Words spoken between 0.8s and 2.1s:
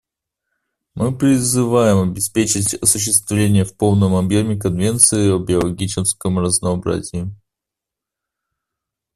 Мы призываем